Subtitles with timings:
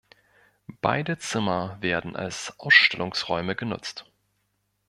[0.81, 4.11] Beide Zimmer werden als Ausstellungsräume genutzt.